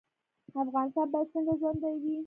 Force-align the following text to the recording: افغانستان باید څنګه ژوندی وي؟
افغانستان 0.63 1.07
باید 1.13 1.27
څنګه 1.33 1.53
ژوندی 1.61 1.93
وي؟ 2.03 2.15